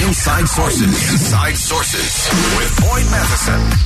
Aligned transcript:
Inside 0.00 0.48
Sources. 0.48 1.12
Inside 1.12 1.56
Sources 1.56 2.28
with 2.56 2.80
Boyd 2.80 3.10
Matheson. 3.10 3.81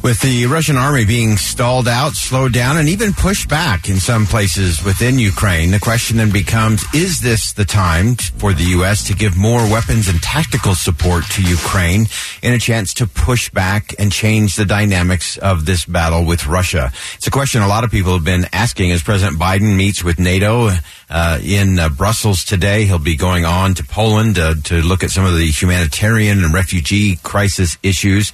With 0.00 0.20
the 0.20 0.46
Russian 0.46 0.76
army 0.76 1.04
being 1.04 1.36
stalled 1.36 1.88
out, 1.88 2.12
slowed 2.14 2.52
down, 2.52 2.76
and 2.76 2.88
even 2.88 3.12
pushed 3.12 3.48
back 3.48 3.88
in 3.88 3.96
some 3.96 4.26
places 4.26 4.82
within 4.84 5.18
Ukraine, 5.18 5.72
the 5.72 5.80
question 5.80 6.18
then 6.18 6.30
becomes 6.30 6.84
is 6.94 7.20
this 7.20 7.52
the 7.52 7.64
time 7.64 8.14
for 8.14 8.52
the 8.52 8.62
U.S. 8.78 9.06
to 9.08 9.14
give 9.14 9.36
more 9.36 9.68
weapons 9.70 10.08
and 10.08 10.22
tactical 10.22 10.76
support 10.76 11.24
to 11.32 11.42
Ukraine 11.42 12.06
in 12.42 12.52
a 12.52 12.58
chance 12.58 12.94
to 12.94 13.06
push 13.06 13.50
back 13.50 13.92
and 13.98 14.12
change 14.12 14.54
the 14.54 14.64
dynamics 14.64 15.36
of 15.36 15.66
this 15.66 15.84
battle 15.84 16.24
with 16.24 16.46
Russia? 16.46 16.92
It's 17.16 17.26
a 17.26 17.32
question 17.32 17.62
a 17.62 17.68
lot 17.68 17.82
of 17.82 17.90
people 17.90 18.12
have 18.12 18.24
been 18.24 18.46
asking 18.52 18.92
as 18.92 19.02
President 19.02 19.38
Biden 19.38 19.76
meets 19.76 20.04
with 20.04 20.20
NATO 20.20 20.70
uh, 21.10 21.38
in 21.42 21.78
uh, 21.78 21.88
Brussels 21.88 22.44
today. 22.44 22.84
He'll 22.84 22.98
be 22.98 23.16
going 23.16 23.44
on 23.44 23.74
to 23.74 23.84
Poland 23.84 24.38
uh, 24.38 24.54
to 24.64 24.80
look 24.80 25.02
at 25.02 25.10
some 25.10 25.24
of 25.24 25.36
the 25.36 25.46
humanitarian 25.46 26.44
and 26.44 26.54
refugee 26.54 27.16
crisis 27.16 27.78
issues. 27.82 28.32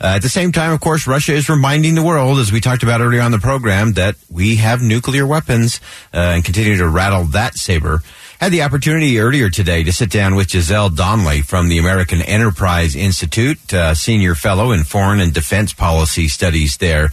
Uh, 0.00 0.14
at 0.16 0.22
the 0.22 0.28
same 0.28 0.52
time, 0.52 0.72
of 0.72 0.80
course, 0.80 1.06
Russia 1.06 1.15
is 1.16 1.48
reminding 1.48 1.94
the 1.94 2.02
world, 2.02 2.38
as 2.38 2.52
we 2.52 2.60
talked 2.60 2.82
about 2.82 3.00
earlier 3.00 3.22
on 3.22 3.30
the 3.30 3.38
program, 3.38 3.94
that 3.94 4.16
we 4.30 4.56
have 4.56 4.82
nuclear 4.82 5.26
weapons 5.26 5.80
uh, 6.12 6.34
and 6.34 6.44
continue 6.44 6.76
to 6.76 6.88
rattle 6.88 7.24
that 7.24 7.54
saber. 7.54 8.02
Had 8.38 8.52
the 8.52 8.62
opportunity 8.62 9.18
earlier 9.18 9.48
today 9.48 9.82
to 9.82 9.92
sit 9.92 10.10
down 10.10 10.34
with 10.34 10.50
Giselle 10.50 10.90
Donnelly 10.90 11.40
from 11.40 11.70
the 11.70 11.78
American 11.78 12.20
Enterprise 12.20 12.94
Institute, 12.94 13.72
uh, 13.72 13.94
senior 13.94 14.34
fellow 14.34 14.72
in 14.72 14.84
foreign 14.84 15.20
and 15.20 15.32
defense 15.32 15.72
policy 15.72 16.28
studies 16.28 16.76
there. 16.76 17.08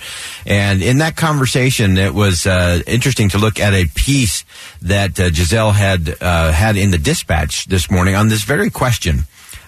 And 0.46 0.84
in 0.84 0.98
that 0.98 1.16
conversation, 1.16 1.98
it 1.98 2.14
was 2.14 2.46
uh, 2.46 2.82
interesting 2.86 3.30
to 3.30 3.38
look 3.38 3.58
at 3.58 3.74
a 3.74 3.86
piece 3.96 4.44
that 4.82 5.18
uh, 5.18 5.30
Giselle 5.32 5.72
had 5.72 6.14
uh, 6.20 6.52
had 6.52 6.76
in 6.76 6.92
the 6.92 6.98
dispatch 6.98 7.68
this 7.68 7.90
morning 7.90 8.16
on 8.16 8.28
this 8.28 8.44
very 8.44 8.70
question. 8.70 9.20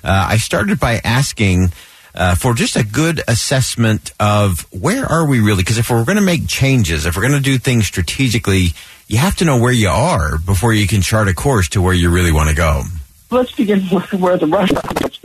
Uh, 0.04 0.28
I 0.32 0.38
started 0.38 0.78
by 0.78 1.00
asking 1.06 1.72
uh, 2.16 2.36
for 2.36 2.54
just 2.54 2.76
a 2.76 2.84
good 2.84 3.22
assessment 3.28 4.12
of 4.20 4.62
where 4.72 5.06
are 5.06 5.28
we 5.28 5.40
really? 5.40 5.64
Because 5.64 5.78
if 5.78 5.90
we're 5.90 6.06
going 6.06 6.18
to 6.18 6.22
make 6.22 6.48
changes, 6.48 7.06
if 7.06 7.16
we're 7.16 7.28
going 7.28 7.34
to 7.34 7.40
do 7.40 7.58
things 7.58 7.86
strategically, 7.86 8.68
you 9.08 9.18
have 9.18 9.36
to 9.36 9.46
know 9.46 9.60
where 9.60 9.74
you 9.74 9.90
are 9.90 10.38
before 10.38 10.74
you 10.74 10.88
can 10.88 11.02
chart 11.02 11.28
a 11.28 11.34
course 11.34 11.70
to 11.70 11.82
where 11.82 11.94
you 11.94 12.10
really 12.10 12.32
want 12.32 12.50
to 12.50 12.56
go. 12.56 12.84
Let's 13.30 13.52
begin 13.52 13.84
with 13.92 14.14
where 14.14 14.38
the 14.38 14.48
Russians 14.48 14.80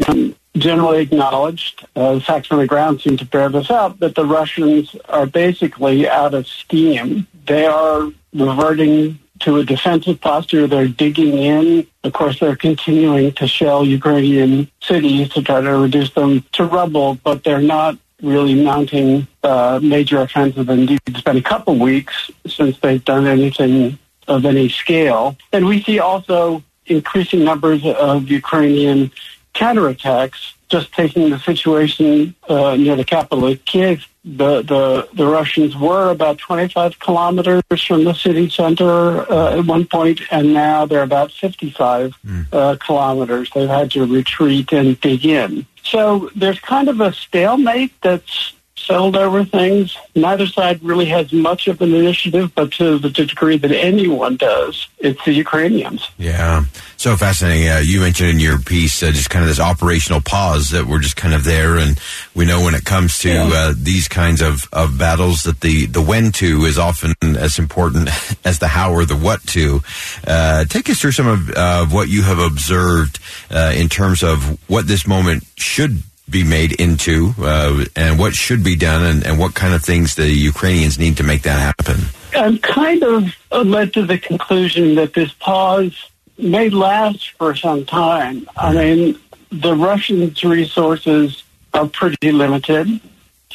have 0.06 0.34
generally 0.56 1.02
acknowledged. 1.02 1.86
Uh, 1.94 2.14
the 2.14 2.20
facts 2.20 2.50
on 2.50 2.58
the 2.58 2.66
ground 2.66 3.00
seem 3.00 3.16
to 3.16 3.24
bear 3.24 3.48
this 3.48 3.70
out 3.70 4.00
that 4.00 4.16
the 4.16 4.24
Russians 4.24 4.96
are 5.08 5.26
basically 5.26 6.08
out 6.08 6.34
of 6.34 6.46
steam. 6.46 7.28
They 7.46 7.66
are 7.66 8.10
reverting 8.32 9.19
to 9.40 9.56
a 9.56 9.64
defensive 9.64 10.20
posture. 10.20 10.66
They're 10.66 10.88
digging 10.88 11.38
in. 11.38 11.86
Of 12.04 12.12
course, 12.12 12.40
they're 12.40 12.56
continuing 12.56 13.32
to 13.32 13.46
shell 13.46 13.84
Ukrainian 13.84 14.70
cities 14.82 15.30
to 15.30 15.42
try 15.42 15.60
to 15.60 15.76
reduce 15.76 16.10
them 16.12 16.44
to 16.52 16.64
rubble, 16.64 17.18
but 17.22 17.44
they're 17.44 17.60
not 17.60 17.98
really 18.22 18.54
mounting 18.54 19.26
uh, 19.42 19.80
major 19.82 20.20
offensive. 20.20 20.68
Indeed, 20.68 21.00
it's 21.06 21.22
been 21.22 21.36
a 21.36 21.42
couple 21.42 21.76
weeks 21.76 22.30
since 22.46 22.78
they've 22.78 23.04
done 23.04 23.26
anything 23.26 23.98
of 24.28 24.44
any 24.44 24.68
scale. 24.68 25.36
And 25.52 25.66
we 25.66 25.82
see 25.82 25.98
also 25.98 26.62
increasing 26.86 27.44
numbers 27.44 27.84
of 27.84 28.28
Ukrainian 28.28 29.10
counterattacks 29.54 30.52
just 30.68 30.92
taking 30.92 31.30
the 31.30 31.38
situation 31.38 32.34
uh, 32.48 32.76
near 32.76 32.96
the 32.96 33.04
capital 33.04 33.46
of 33.46 33.64
Kiev, 33.64 34.06
the, 34.24 34.62
the, 34.62 35.08
the 35.14 35.26
Russians 35.26 35.76
were 35.76 36.10
about 36.10 36.38
25 36.38 36.98
kilometers 36.98 37.62
from 37.84 38.04
the 38.04 38.12
city 38.12 38.50
center 38.50 39.30
uh, 39.30 39.58
at 39.58 39.64
one 39.64 39.86
point, 39.86 40.20
and 40.30 40.52
now 40.52 40.84
they're 40.84 41.02
about 41.02 41.32
55 41.32 42.14
mm. 42.24 42.46
uh, 42.52 42.76
kilometers. 42.76 43.50
They've 43.54 43.68
had 43.68 43.90
to 43.92 44.04
retreat 44.04 44.72
and 44.72 45.00
dig 45.00 45.24
in. 45.24 45.66
So 45.82 46.30
there's 46.36 46.60
kind 46.60 46.88
of 46.88 47.00
a 47.00 47.12
stalemate 47.12 47.92
that's 48.02 48.52
settled 48.80 49.16
over 49.16 49.44
things. 49.44 49.96
Neither 50.14 50.46
side 50.46 50.82
really 50.82 51.06
has 51.06 51.32
much 51.32 51.68
of 51.68 51.80
an 51.80 51.94
initiative, 51.94 52.54
but 52.54 52.72
to 52.72 52.98
the 52.98 53.10
degree 53.10 53.56
that 53.58 53.70
anyone 53.70 54.36
does, 54.36 54.88
it's 54.98 55.24
the 55.24 55.32
Ukrainians. 55.32 56.10
Yeah. 56.18 56.64
So 56.96 57.16
fascinating. 57.16 57.68
Uh, 57.68 57.78
you 57.78 58.00
mentioned 58.00 58.30
in 58.30 58.40
your 58.40 58.58
piece 58.58 59.02
uh, 59.02 59.10
just 59.10 59.30
kind 59.30 59.42
of 59.42 59.48
this 59.48 59.60
operational 59.60 60.20
pause 60.20 60.70
that 60.70 60.86
we're 60.86 60.98
just 60.98 61.16
kind 61.16 61.34
of 61.34 61.44
there. 61.44 61.78
And 61.78 61.98
we 62.34 62.44
know 62.44 62.62
when 62.62 62.74
it 62.74 62.84
comes 62.84 63.20
to 63.20 63.30
yeah. 63.30 63.50
uh, 63.52 63.74
these 63.76 64.08
kinds 64.08 64.42
of, 64.42 64.68
of 64.72 64.98
battles 64.98 65.44
that 65.44 65.60
the, 65.60 65.86
the 65.86 66.02
when 66.02 66.32
to 66.32 66.64
is 66.64 66.78
often 66.78 67.14
as 67.22 67.58
important 67.58 68.08
as 68.44 68.58
the 68.58 68.68
how 68.68 68.92
or 68.92 69.04
the 69.04 69.16
what 69.16 69.42
to. 69.48 69.80
Uh, 70.26 70.64
take 70.64 70.90
us 70.90 71.00
through 71.00 71.12
some 71.12 71.26
of 71.26 71.92
what 71.92 72.08
you 72.08 72.22
have 72.22 72.38
observed 72.38 73.18
uh, 73.50 73.72
in 73.74 73.88
terms 73.88 74.22
of 74.22 74.58
what 74.68 74.86
this 74.86 75.06
moment 75.06 75.44
should 75.56 76.02
be 76.30 76.44
made 76.44 76.72
into 76.80 77.34
uh, 77.38 77.84
and 77.96 78.18
what 78.18 78.34
should 78.34 78.62
be 78.62 78.76
done 78.76 79.04
and, 79.04 79.26
and, 79.26 79.38
what 79.38 79.54
kind 79.54 79.74
of 79.74 79.82
things 79.82 80.14
the 80.14 80.28
Ukrainians 80.28 80.98
need 80.98 81.16
to 81.16 81.22
make 81.22 81.42
that 81.42 81.58
happen? 81.58 82.06
I'm 82.34 82.58
kind 82.58 83.02
of 83.02 83.34
led 83.50 83.92
to 83.94 84.06
the 84.06 84.18
conclusion 84.18 84.94
that 84.94 85.14
this 85.14 85.32
pause 85.32 86.10
may 86.38 86.70
last 86.70 87.30
for 87.32 87.54
some 87.54 87.84
time. 87.84 88.48
I 88.56 88.72
mean, 88.72 89.18
the 89.50 89.74
Russians' 89.74 90.42
resources 90.44 91.42
are 91.74 91.86
pretty 91.86 92.32
limited. 92.32 93.00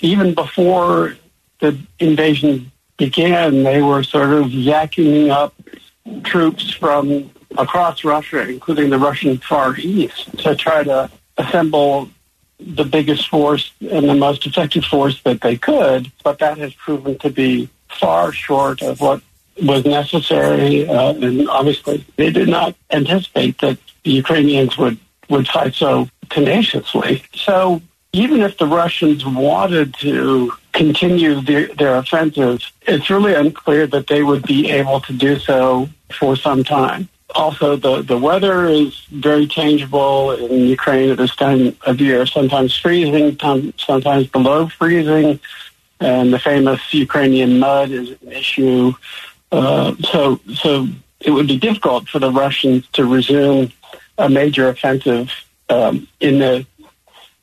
Even 0.02 0.34
before 0.34 1.18
the 1.60 1.78
invasion 2.00 2.72
began, 2.98 3.64
they 3.64 3.82
were 3.82 4.04
sort 4.04 4.34
of 4.34 4.46
yakking 4.48 5.30
up 5.30 5.54
troops 6.24 6.72
from 6.72 7.32
across 7.58 8.04
Russia, 8.04 8.48
including 8.48 8.90
the 8.90 9.00
Russian 9.00 9.38
Far 9.38 9.78
East, 9.78 10.38
to 10.40 10.56
try 10.56 10.84
to 10.84 11.10
assemble 11.38 12.10
the 12.60 12.86
biggest 12.86 13.28
force 13.30 13.72
and 13.82 14.08
the 14.10 14.16
most 14.16 14.46
effective 14.46 14.86
force 14.86 15.22
that 15.24 15.42
they 15.42 15.58
could, 15.58 16.12
but 16.24 16.40
that 16.40 16.58
has 16.58 16.74
proven 16.74 17.18
to 17.20 17.30
be 17.30 17.70
far 17.90 18.32
short 18.32 18.82
of 18.82 19.02
what 19.02 19.22
was 19.62 19.86
necessary. 19.86 20.88
Uh, 20.88 21.14
and 21.14 21.50
obviously, 21.50 22.06
they 22.16 22.32
did 22.32 22.48
not 22.48 22.76
anticipate 22.92 23.60
that 23.60 23.78
the 24.04 24.12
Ukrainians 24.12 24.78
would, 24.78 24.98
would 25.30 25.48
fight 25.48 25.74
so 25.74 26.08
tenaciously. 26.30 27.24
So 27.34 27.82
even 28.14 28.42
if 28.42 28.58
the 28.58 28.68
Russians 28.68 29.26
wanted 29.26 29.94
to 29.96 30.54
continue 30.74 31.42
their, 31.42 31.68
their 31.76 31.96
offensive, 31.96 32.72
it's 32.84 33.10
really 33.10 33.34
unclear 33.34 33.88
that 33.88 34.08
they 34.08 34.24
would 34.24 34.44
be 34.44 34.72
able 34.72 35.02
to 35.02 35.14
do 35.14 35.40
so 35.40 35.90
for 36.12 36.36
some 36.36 36.64
time 36.64 37.10
also 37.34 37.76
the, 37.76 38.02
the 38.02 38.18
weather 38.18 38.66
is 38.66 39.00
very 39.12 39.48
changeable 39.48 40.32
in 40.32 40.68
Ukraine 40.68 41.10
at 41.10 41.18
this 41.18 41.36
time 41.36 41.76
of 41.86 42.00
year, 42.00 42.26
sometimes 42.26 42.78
freezing, 42.78 43.38
sometimes 43.78 44.28
below 44.28 44.68
freezing, 44.68 45.40
and 46.00 46.34
the 46.34 46.40
famous 46.40 46.82
Ukrainian 46.94 47.60
mud 47.60 47.90
is 47.90 48.12
an 48.22 48.32
issue. 48.32 48.94
Uh, 49.52 49.96
so, 50.12 50.40
so 50.54 50.88
it 51.20 51.32
would 51.32 51.48
be 51.48 51.58
difficult 51.58 52.08
for 52.08 52.20
the 52.20 52.32
Russians 52.32 52.88
to 52.94 53.06
resume 53.06 53.72
a 54.18 54.30
major 54.30 54.70
offensive 54.70 55.32
um, 55.70 56.08
in 56.20 56.40
the 56.40 56.66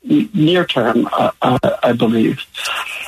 near 0.03 0.65
term, 0.65 1.07
uh, 1.11 1.31
uh, 1.41 1.77
I 1.81 1.93
believe. 1.93 2.41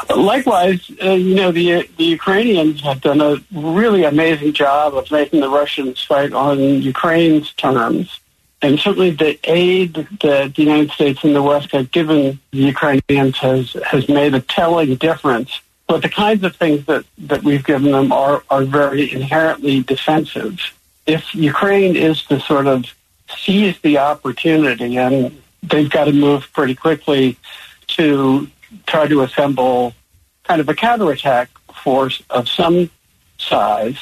Likewise, 0.10 0.90
uh, 1.04 1.12
you 1.12 1.36
know, 1.36 1.52
the, 1.52 1.88
the 1.98 2.04
Ukrainians 2.04 2.82
have 2.82 3.02
done 3.02 3.22
a 3.22 3.38
really 3.54 4.04
amazing 4.04 4.54
job 4.54 4.94
of 4.96 5.10
making 5.12 5.42
the 5.42 5.50
Russians 5.50 6.04
fight 6.04 6.34
on 6.34 6.60
Ukraine's 6.82 7.52
terms. 7.54 8.20
and 8.62 8.80
certainly 8.80 9.12
the 9.12 9.38
aid 9.44 9.94
that 10.22 10.56
the 10.56 10.64
United 10.64 10.92
States 10.92 11.24
and 11.24 11.36
the 11.36 11.44
West 11.44 11.72
have 11.72 11.92
given 11.92 12.40
the 12.52 12.58
Ukrainians 12.58 13.38
has, 13.38 13.74
has 13.86 14.08
made 14.10 14.34
a 14.34 14.42
telling 14.42 14.96
difference. 14.96 15.62
But 15.88 16.02
the 16.02 16.10
kinds 16.10 16.44
of 16.44 16.56
things 16.56 16.86
that, 16.88 17.06
that 17.18 17.44
we've 17.44 17.64
given 17.64 17.92
them 17.92 18.12
are, 18.12 18.44
are 18.50 18.64
very 18.64 19.12
inherently 19.12 19.82
defensive. 19.84 20.60
If 21.06 21.36
Ukraine 21.36 21.96
is 21.96 22.24
to 22.24 22.40
sort 22.40 22.66
of 22.66 22.86
seize 23.38 23.78
the 23.82 24.00
opportunity, 24.00 24.98
and 24.98 25.40
they've 25.62 25.90
got 25.90 26.06
to 26.06 26.14
move 26.14 26.52
pretty 26.54 26.74
quickly 26.74 27.38
to 27.88 28.50
try 28.86 29.08
to 29.08 29.22
assemble 29.22 29.94
kind 30.44 30.62
of 30.62 30.70
a 30.70 30.74
counterattack 30.74 31.50
force 31.74 32.22
of 32.30 32.48
some 32.48 32.90
size 33.38 33.98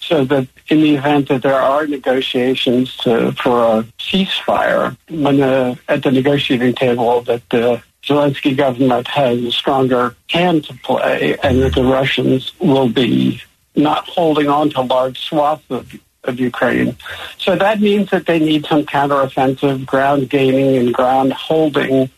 so 0.00 0.24
that 0.24 0.46
in 0.68 0.80
the 0.80 0.94
event 0.94 1.28
that 1.28 1.42
there 1.42 1.60
are 1.60 1.86
negotiations 1.86 2.96
to, 2.98 3.32
for 3.32 3.78
a 3.78 3.82
ceasefire, 3.98 4.96
when 5.08 5.38
the, 5.38 5.78
at 5.88 6.02
the 6.02 6.12
negotiating 6.12 6.74
table 6.74 7.22
that 7.22 7.48
the 7.50 7.82
Zelensky 8.04 8.56
government 8.56 9.08
has 9.08 9.42
a 9.42 9.50
stronger 9.50 10.14
hand 10.30 10.64
to 10.64 10.74
play 10.74 11.36
and 11.42 11.60
that 11.62 11.74
the 11.74 11.82
Russians 11.82 12.52
will 12.60 12.88
be 12.88 13.42
not 13.74 14.08
holding 14.08 14.48
on 14.48 14.70
to 14.70 14.80
large 14.82 15.18
swaths 15.18 15.64
of, 15.70 15.92
of 16.22 16.38
Ukraine. 16.38 16.96
So 17.38 17.56
that 17.56 17.80
means 17.80 18.10
that 18.10 18.26
they 18.26 18.38
need 18.38 18.64
some 18.66 18.84
counteroffensive 18.84 19.84
ground 19.86 20.30
gaining 20.30 20.76
and 20.76 20.94
ground 20.94 21.32
holding 21.32 22.10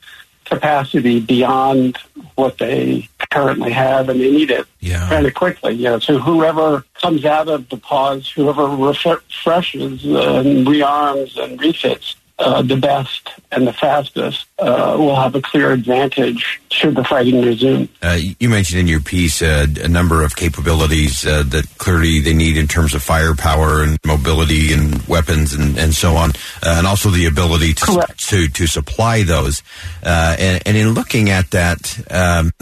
capacity 0.49 1.21
beyond 1.21 1.99
what 2.37 2.59
they 2.59 3.09
currently 3.31 3.73
have, 3.73 4.09
and 4.09 4.21
they 4.21 4.31
need 4.31 4.51
it 4.51 4.67
Yeah. 4.81 5.09
kind 5.09 5.27
of 5.27 5.35
quickly. 5.35 5.75
You 5.75 5.85
know, 5.85 5.99
so 5.99 6.19
whoever 6.19 6.85
comes 7.01 7.25
out 7.25 7.49
of 7.49 7.69
the 7.69 7.77
pause, 7.77 8.29
whoever 8.31 8.67
refreshes 8.67 10.05
and 10.05 10.67
rearms 10.67 11.37
and 11.37 11.61
refits 11.61 12.17
uh, 12.39 12.63
the 12.63 12.77
best 12.77 13.31
and 13.51 13.67
the 13.67 13.73
fastest 13.73 14.47
uh, 14.59 14.95
will 14.99 15.17
have 15.17 15.35
a 15.35 15.43
clear 15.43 15.73
advantage 15.73 16.61
should 16.71 16.95
the 16.95 17.05
fighting 17.05 17.45
resume. 17.45 17.89
Uh, 18.03 18.19
you 18.39 18.49
mentioned 18.49 18.81
in 18.81 18.87
your 18.87 19.01
piece 19.01 19.43
uh, 19.43 19.67
a 19.83 19.89
number 19.89 20.23
of 20.23 20.37
capabilities 20.37 21.27
uh, 21.27 21.43
that 21.45 21.67
clearly 21.79 22.21
they 22.21 22.35
need 22.35 22.57
in 22.57 22.69
terms 22.69 22.95
of 22.95 23.03
firepower 23.03 23.83
and 23.83 23.99
mobility 24.07 24.73
and 24.73 25.03
weapons 25.09 25.53
and, 25.53 25.79
and 25.79 25.95
so 25.95 26.15
on, 26.15 26.31
uh, 26.63 26.77
and 26.79 26.87
also 26.87 27.11
the 27.11 27.27
ability 27.27 27.73
to 27.73 27.85
Correct. 27.85 28.29
to, 28.29 28.49
to 28.49 28.67
supply 28.67 29.23
those. 29.23 29.63
Uh, 30.03 30.37
and, 30.39 30.63
and 30.67 30.77
in 30.77 30.91
looking 30.91 31.31
at 31.31 31.51
that, 31.51 32.01
um, 32.11 32.53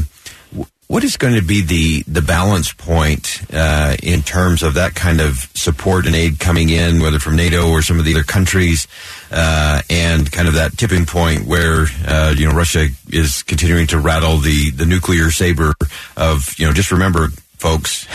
what 0.89 1.03
is 1.03 1.17
going 1.17 1.35
to 1.35 1.43
be 1.43 1.63
the 1.63 2.03
the 2.07 2.23
balance 2.23 2.73
point 2.73 3.43
uh, 3.53 3.97
in 4.03 4.23
terms 4.23 4.63
of 4.63 4.75
that 4.75 4.95
kind 4.95 5.21
of 5.21 5.51
support 5.55 6.07
and 6.07 6.15
aid 6.15 6.39
coming 6.39 6.69
in, 6.69 7.01
whether 7.01 7.19
from 7.19 7.37
NATO 7.37 7.69
or 7.71 7.83
some 7.83 7.99
of 7.99 8.05
the 8.05 8.15
other 8.15 8.23
countries, 8.23 8.87
uh, 9.31 9.83
and 9.91 10.31
kind 10.31 10.49
of 10.49 10.55
that 10.55 10.77
tipping 10.79 11.07
point 11.07 11.47
where 11.47 11.87
uh, 12.07 12.35
you 12.37 12.49
know 12.49 12.55
Russia 12.55 12.89
is 13.09 13.43
continuing 13.43 13.87
to 13.89 13.99
rattle 13.99 14.39
the 14.39 14.71
the 14.71 14.87
nuclear 14.87 15.31
saber 15.31 15.75
of 16.17 16.55
you 16.59 16.67
know 16.67 16.73
just 16.73 16.93
remember. 16.93 17.29
Folks, 17.59 18.07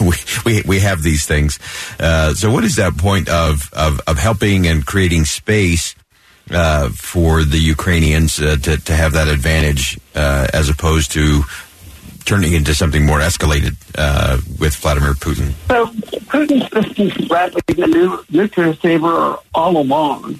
we, 0.00 0.14
we 0.46 0.62
we 0.62 0.80
have 0.80 1.02
these 1.02 1.26
things. 1.26 1.58
Uh, 2.00 2.32
so, 2.32 2.50
what 2.50 2.64
is 2.64 2.76
that 2.76 2.96
point 2.96 3.28
of, 3.28 3.70
of 3.74 4.00
of 4.06 4.18
helping 4.18 4.66
and 4.66 4.86
creating 4.86 5.26
space 5.26 5.94
uh, 6.50 6.88
for 6.88 7.44
the 7.44 7.58
Ukrainians 7.58 8.40
uh, 8.40 8.56
to 8.62 8.78
to 8.78 8.94
have 8.94 9.12
that 9.12 9.28
advantage 9.28 9.98
uh, 10.14 10.46
as 10.54 10.70
opposed 10.70 11.12
to 11.12 11.42
turning 12.28 12.52
into 12.52 12.74
something 12.74 13.06
more 13.06 13.20
escalated 13.20 13.74
uh, 13.96 14.36
with 14.60 14.76
Vladimir 14.76 15.14
Putin. 15.14 15.54
So 15.66 15.86
Putin's 16.26 16.68
been 16.68 17.28
rattling 17.28 17.62
the 17.68 17.86
nu- 17.86 18.24
nuclear 18.30 18.74
saber 18.74 19.36
all 19.54 19.78
along. 19.78 20.38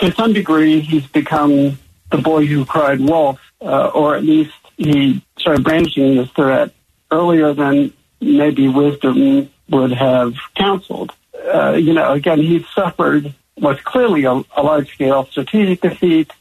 To 0.00 0.12
some 0.16 0.32
degree, 0.32 0.80
he's 0.80 1.06
become 1.06 1.78
the 2.10 2.18
boy 2.18 2.44
who 2.46 2.64
cried 2.64 3.00
wolf, 3.00 3.38
uh, 3.62 3.92
or 3.94 4.16
at 4.16 4.24
least 4.24 4.52
he 4.76 5.24
started 5.38 5.62
brandishing 5.62 6.16
this 6.16 6.30
threat 6.30 6.72
earlier 7.12 7.54
than 7.54 7.92
maybe 8.20 8.66
wisdom 8.66 9.48
would 9.70 9.92
have 9.92 10.34
counseled. 10.56 11.12
Uh, 11.54 11.74
you 11.74 11.92
know, 11.92 12.12
again, 12.12 12.40
he's 12.40 12.66
suffered 12.74 13.32
what's 13.54 13.80
clearly 13.82 14.24
a, 14.24 14.32
a 14.56 14.62
large-scale 14.62 15.26
strategic 15.26 15.82
defeat, 15.82 16.32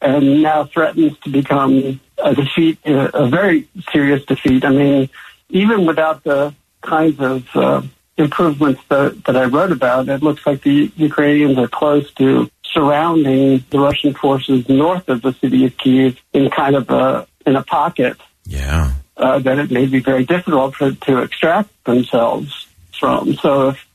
and 0.00 0.42
now 0.42 0.64
threatens 0.64 1.16
to 1.20 1.30
become 1.30 2.00
a 2.18 2.34
defeat, 2.34 2.78
a, 2.84 3.26
very 3.28 3.68
serious 3.92 4.24
defeat. 4.24 4.64
I 4.64 4.70
mean, 4.70 5.08
even 5.50 5.86
without 5.86 6.24
the 6.24 6.54
kinds 6.82 7.20
of 7.20 7.44
uh, 7.54 7.82
improvements 8.16 8.80
that, 8.88 9.24
that 9.24 9.36
I 9.36 9.44
wrote 9.44 9.72
about, 9.72 10.08
it 10.08 10.22
looks 10.22 10.46
like 10.46 10.62
the 10.62 10.90
Ukrainians 10.96 11.58
are 11.58 11.68
close 11.68 12.10
to 12.14 12.50
surrounding 12.64 13.64
the 13.70 13.78
Russian 13.78 14.14
forces 14.14 14.68
north 14.68 15.08
of 15.08 15.22
the 15.22 15.32
city 15.32 15.64
of 15.66 15.76
Kiev 15.76 16.18
in 16.32 16.50
kind 16.50 16.76
of 16.76 16.90
a 16.90 17.26
in 17.46 17.56
a 17.56 17.62
pocket 17.62 18.16
Yeah. 18.44 18.92
uh, 19.16 19.38
that 19.38 19.58
it 19.58 19.70
may 19.70 19.86
be 19.86 20.00
very 20.00 20.24
difficult 20.24 20.74
for, 20.74 20.90
to 20.92 21.18
extract 21.18 21.70
themselves 21.84 22.66
from. 22.98 23.34
So 23.34 23.70
if 23.70 23.86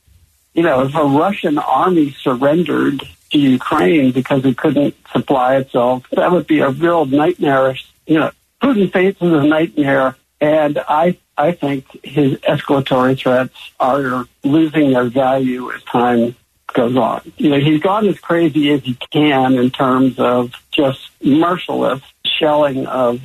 you 0.54 0.62
know 0.62 0.82
if 0.82 0.94
a 0.94 1.04
Russian 1.04 1.58
army 1.58 2.10
surrendered 2.12 3.02
to 3.30 3.38
Ukraine 3.38 4.12
because 4.12 4.44
it 4.44 4.56
couldn't 4.56 4.94
supply 5.12 5.56
itself, 5.56 6.04
that 6.12 6.32
would 6.32 6.46
be 6.46 6.60
a 6.60 6.70
real 6.70 7.04
nightmarish. 7.06 7.86
You 8.06 8.18
know, 8.18 8.30
Putin 8.62 8.92
faces 8.92 9.20
a 9.20 9.44
nightmare, 9.44 10.16
and 10.40 10.78
I 10.88 11.18
I 11.36 11.52
think 11.52 11.86
his 12.04 12.38
escalatory 12.40 13.18
threats 13.18 13.72
are 13.80 14.26
losing 14.44 14.92
their 14.92 15.08
value 15.08 15.72
as 15.72 15.82
time 15.84 16.36
goes 16.72 16.96
on. 16.96 17.32
You 17.36 17.50
know, 17.50 17.60
he's 17.60 17.80
gone 17.80 18.06
as 18.06 18.18
crazy 18.18 18.70
as 18.70 18.82
he 18.82 18.96
can 19.10 19.54
in 19.54 19.70
terms 19.70 20.18
of 20.18 20.52
just 20.70 21.10
merciless 21.22 22.02
shelling 22.24 22.86
of 22.86 23.20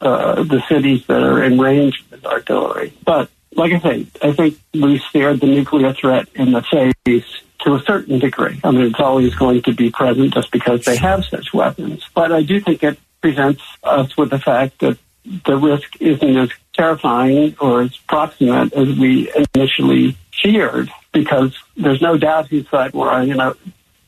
uh, 0.00 0.42
the 0.42 0.62
cities 0.68 1.06
that 1.06 1.22
are 1.22 1.42
in 1.42 1.58
range 1.58 2.00
of 2.00 2.18
his 2.18 2.24
artillery. 2.24 2.92
But 3.04 3.30
like 3.54 3.72
I 3.72 3.80
say, 3.80 4.06
I 4.22 4.32
think 4.32 4.58
we 4.72 4.98
stared 4.98 5.40
the 5.40 5.46
nuclear 5.46 5.92
threat 5.92 6.28
in 6.34 6.52
the 6.52 6.62
face 7.04 7.42
to 7.60 7.74
a 7.74 7.82
certain 7.82 8.18
degree. 8.18 8.60
I 8.62 8.70
mean, 8.70 8.82
it's 8.82 9.00
always 9.00 9.34
going 9.34 9.62
to 9.62 9.74
be 9.74 9.90
present 9.90 10.34
just 10.34 10.50
because 10.50 10.84
they 10.84 10.96
have 10.96 11.24
such 11.24 11.52
weapons. 11.52 12.04
But 12.14 12.32
I 12.32 12.42
do 12.42 12.60
think 12.60 12.82
it 12.82 12.98
presents 13.20 13.62
us 13.82 14.16
with 14.16 14.30
the 14.30 14.38
fact 14.38 14.78
that 14.80 14.98
the 15.44 15.56
risk 15.56 16.00
isn't 16.00 16.36
as 16.36 16.50
terrifying 16.72 17.56
or 17.60 17.82
as 17.82 17.96
proximate 17.96 18.72
as 18.72 18.96
we 18.98 19.32
initially 19.54 20.16
feared 20.42 20.90
because 21.12 21.56
there's 21.76 22.00
no 22.00 22.16
doubt 22.16 22.48
he 22.48 22.62
thought, 22.62 22.94
well, 22.94 23.26
you 23.26 23.34
know, 23.34 23.54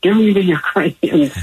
giving 0.01 0.33
the 0.33 0.43
Ukrainians 0.59 1.35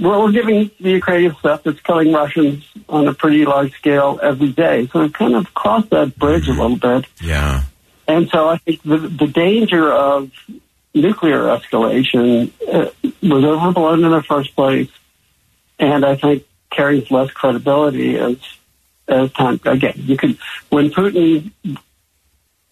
well, 0.00 0.24
we're 0.24 0.32
giving 0.32 0.70
the 0.80 0.90
Ukrainian 0.90 1.36
stuff 1.36 1.62
that's 1.62 1.80
killing 1.80 2.12
Russians 2.12 2.64
on 2.88 3.06
a 3.06 3.14
pretty 3.14 3.44
large 3.44 3.72
scale 3.74 4.18
every 4.22 4.50
day. 4.50 4.88
So 4.92 5.00
we've 5.00 5.12
kind 5.12 5.36
of 5.36 5.54
crossed 5.54 5.90
that 5.90 6.16
bridge 6.18 6.48
a 6.48 6.52
little 6.52 6.76
bit. 6.76 7.06
Yeah. 7.20 7.62
And 8.08 8.28
so 8.28 8.48
I 8.48 8.58
think 8.58 8.82
the, 8.82 8.98
the 8.98 9.28
danger 9.28 9.92
of 9.92 10.30
nuclear 10.94 11.44
escalation 11.44 12.52
uh, 12.72 12.90
was 13.22 13.44
overblown 13.44 14.04
in 14.04 14.10
the 14.10 14.22
first 14.22 14.54
place, 14.54 14.90
and 15.78 16.04
I 16.04 16.16
think 16.16 16.44
carries 16.70 17.10
less 17.10 17.30
credibility 17.30 18.16
as 18.16 18.36
as 19.08 19.32
time. 19.32 19.60
Again, 19.64 19.94
you 19.96 20.16
could 20.16 20.38
when 20.70 20.90
Putin 20.90 21.52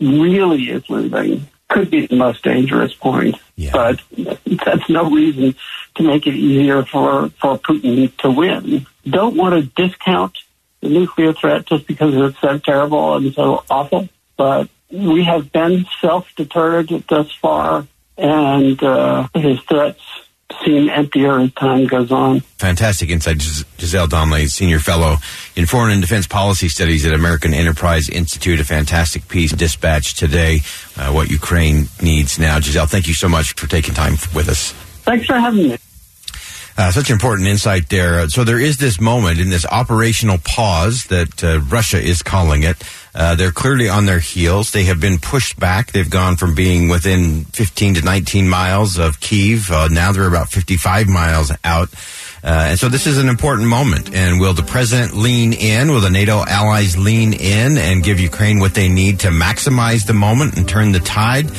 really 0.00 0.70
is 0.70 0.88
losing 0.88 1.46
could 1.72 1.90
be 1.90 2.06
the 2.06 2.16
most 2.16 2.42
dangerous 2.42 2.92
point. 2.94 3.36
Yeah. 3.56 3.72
But 3.72 4.02
that's 4.12 4.88
no 4.88 5.10
reason 5.10 5.54
to 5.96 6.02
make 6.02 6.26
it 6.26 6.34
easier 6.34 6.84
for 6.84 7.30
for 7.40 7.58
Putin 7.58 8.14
to 8.18 8.30
win. 8.30 8.86
Don't 9.04 9.36
want 9.36 9.54
to 9.54 9.88
discount 9.88 10.38
the 10.80 10.88
nuclear 10.88 11.32
threat 11.32 11.66
just 11.66 11.86
because 11.86 12.14
it's 12.14 12.40
so 12.40 12.58
terrible 12.58 13.16
and 13.16 13.32
so 13.34 13.64
awful. 13.70 14.08
But 14.36 14.68
we 14.90 15.24
have 15.24 15.50
been 15.52 15.86
self-deterred 16.00 16.88
thus 17.08 17.32
far, 17.40 17.86
and 18.18 18.82
uh, 18.82 19.28
his 19.34 19.60
threats 19.62 20.00
seem 20.64 20.88
emptier 20.90 21.40
as 21.40 21.52
time 21.54 21.86
goes 21.86 22.12
on. 22.12 22.40
Fantastic 22.58 23.08
insight. 23.10 23.38
Gis- 23.38 23.64
Giselle 23.78 24.06
Donnelly, 24.06 24.46
Senior 24.46 24.78
Fellow 24.78 25.16
in 25.56 25.66
Foreign 25.66 25.92
and 25.92 26.00
Defense 26.02 26.26
Policy 26.26 26.68
Studies 26.68 27.06
at 27.06 27.14
American 27.14 27.54
Enterprise 27.54 28.08
Institute. 28.08 28.60
A 28.60 28.64
fantastic 28.64 29.28
piece 29.28 29.52
dispatched 29.52 30.18
today, 30.18 30.60
uh, 30.96 31.10
what 31.10 31.30
Ukraine 31.30 31.86
needs 32.02 32.38
now. 32.38 32.60
Giselle, 32.60 32.86
thank 32.86 33.08
you 33.08 33.14
so 33.14 33.28
much 33.28 33.54
for 33.54 33.66
taking 33.66 33.94
time 33.94 34.12
with 34.34 34.48
us. 34.48 34.72
Thanks 35.04 35.26
for 35.26 35.38
having 35.38 35.70
me. 35.70 35.78
Uh, 36.76 36.90
such 36.90 37.10
important 37.10 37.48
insight 37.48 37.88
there. 37.90 38.20
Uh, 38.20 38.28
So 38.28 38.44
there 38.44 38.58
is 38.58 38.78
this 38.78 38.98
moment 39.00 39.38
in 39.40 39.50
this 39.50 39.66
operational 39.66 40.38
pause 40.38 41.04
that 41.04 41.44
uh, 41.44 41.60
Russia 41.60 42.00
is 42.00 42.22
calling 42.22 42.62
it. 42.62 42.82
Uh, 43.14 43.34
they're 43.34 43.52
clearly 43.52 43.90
on 43.90 44.06
their 44.06 44.20
heels. 44.20 44.70
They 44.70 44.84
have 44.84 44.98
been 44.98 45.18
pushed 45.18 45.60
back. 45.60 45.92
They've 45.92 46.08
gone 46.08 46.36
from 46.36 46.54
being 46.54 46.88
within 46.88 47.44
15 47.44 47.94
to 47.94 48.02
19 48.02 48.48
miles 48.48 48.98
of 48.98 49.20
Kiev. 49.20 49.70
Uh, 49.70 49.88
now 49.88 50.12
they're 50.12 50.26
about 50.26 50.48
55 50.48 51.08
miles 51.08 51.52
out. 51.62 51.90
Uh, 52.42 52.70
and 52.70 52.78
so 52.78 52.88
this 52.88 53.06
is 53.06 53.18
an 53.18 53.28
important 53.28 53.68
moment. 53.68 54.14
And 54.14 54.40
will 54.40 54.54
the 54.54 54.62
president 54.62 55.14
lean 55.14 55.52
in? 55.52 55.90
Will 55.90 56.00
the 56.00 56.10
NATO 56.10 56.42
allies 56.42 56.96
lean 56.96 57.34
in 57.34 57.76
and 57.76 58.02
give 58.02 58.18
Ukraine 58.18 58.60
what 58.60 58.72
they 58.72 58.88
need 58.88 59.20
to 59.20 59.28
maximize 59.28 60.06
the 60.06 60.14
moment 60.14 60.56
and 60.56 60.66
turn 60.66 60.92
the 60.92 61.00
tide? 61.00 61.50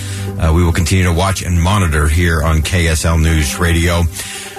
we 0.54 0.62
will 0.62 0.74
continue 0.74 1.06
to 1.06 1.14
watch 1.14 1.42
and 1.42 1.62
monitor 1.62 2.06
here 2.10 2.44
on 2.44 2.58
KSL 2.62 3.22
News 3.22 3.58
Radio. 3.58 4.04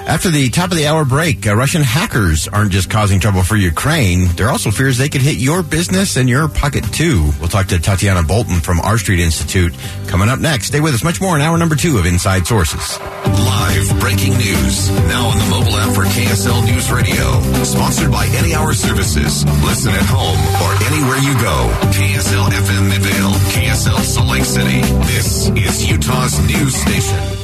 After 0.06 0.28
the 0.28 0.50
top 0.50 0.70
of 0.70 0.76
the 0.76 0.87
hour 0.87 1.06
break, 1.06 1.46
uh, 1.46 1.56
Russian 1.56 1.80
hackers 1.80 2.46
aren't 2.46 2.73
just 2.73 2.90
causing 2.90 3.20
trouble 3.20 3.42
for 3.42 3.56
Ukraine. 3.56 4.28
There 4.37 4.46
are 4.49 4.50
also 4.50 4.70
fears 4.70 4.99
they 4.99 5.08
could 5.08 5.23
hit 5.23 5.37
your 5.37 5.62
business 5.62 6.16
and 6.16 6.28
your 6.28 6.46
pocket 6.46 6.84
too. 6.92 7.32
We'll 7.40 7.49
talk 7.49 7.68
to 7.68 7.76
Tatyana 7.76 8.28
Bolton 8.28 8.61
from 8.61 8.80
R 8.80 8.99
Street 8.99 9.20
Institute 9.20 9.73
coming 10.06 10.28
up 10.28 10.40
next. 10.40 10.66
Stay 10.66 10.80
with 10.80 10.92
us. 10.92 11.02
Much 11.02 11.23
more 11.23 11.34
in 11.37 11.40
hour 11.40 11.56
number 11.56 11.75
two 11.75 11.96
of 11.96 12.04
Inside 12.04 12.46
Sources. 12.46 13.00
Live 13.00 13.99
breaking 13.99 14.37
news. 14.37 14.90
Now 15.08 15.28
on 15.28 15.38
the 15.38 15.49
mobile 15.49 15.76
app 15.78 15.94
for 15.94 16.04
KSL 16.04 16.66
News 16.66 16.92
Radio. 16.92 17.40
Sponsored 17.64 18.12
by 18.12 18.26
Any 18.37 18.54
Hour 18.54 18.75
Services. 18.75 19.42
Listen 19.64 19.94
at 19.94 20.04
home 20.04 20.37
or 20.61 20.70
anywhere 20.84 21.16
you 21.25 21.32
go. 21.40 21.73
KSL 21.96 22.52
FM 22.52 22.90
Midvale. 22.90 23.32
KSL 23.56 24.00
Salt 24.00 24.28
Lake 24.28 24.44
City. 24.44 24.82
This 25.08 25.49
is 25.49 25.90
Utah's 25.90 26.38
news 26.46 26.75
station. 26.75 27.43